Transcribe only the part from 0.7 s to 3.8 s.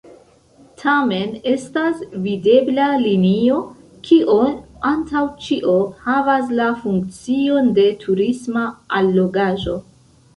Tamen estas videbla linio,